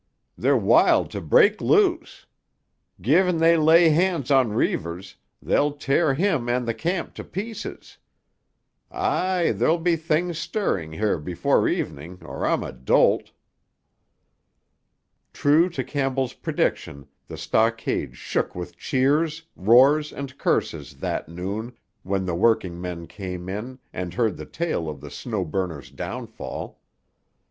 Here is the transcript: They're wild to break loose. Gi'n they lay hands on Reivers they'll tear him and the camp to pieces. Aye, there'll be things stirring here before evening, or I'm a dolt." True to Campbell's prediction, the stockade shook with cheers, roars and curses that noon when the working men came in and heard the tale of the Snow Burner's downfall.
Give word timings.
They're 0.35 0.57
wild 0.57 1.11
to 1.11 1.21
break 1.21 1.61
loose. 1.61 2.25
Gi'n 2.99 3.37
they 3.37 3.55
lay 3.55 3.89
hands 3.89 4.31
on 4.31 4.51
Reivers 4.51 5.17
they'll 5.43 5.73
tear 5.73 6.15
him 6.15 6.49
and 6.49 6.67
the 6.67 6.73
camp 6.73 7.13
to 7.13 7.23
pieces. 7.23 7.99
Aye, 8.89 9.51
there'll 9.51 9.77
be 9.77 9.95
things 9.95 10.39
stirring 10.39 10.91
here 10.93 11.19
before 11.19 11.67
evening, 11.67 12.17
or 12.23 12.47
I'm 12.47 12.63
a 12.63 12.71
dolt." 12.71 13.29
True 15.33 15.69
to 15.69 15.83
Campbell's 15.83 16.33
prediction, 16.33 17.07
the 17.27 17.37
stockade 17.37 18.17
shook 18.17 18.55
with 18.55 18.79
cheers, 18.79 19.43
roars 19.55 20.11
and 20.11 20.35
curses 20.39 20.95
that 20.97 21.29
noon 21.29 21.77
when 22.01 22.25
the 22.25 22.33
working 22.33 22.81
men 22.81 23.05
came 23.05 23.47
in 23.47 23.77
and 23.93 24.15
heard 24.15 24.37
the 24.37 24.47
tale 24.47 24.89
of 24.89 24.99
the 24.99 25.11
Snow 25.11 25.45
Burner's 25.45 25.91
downfall. 25.91 26.79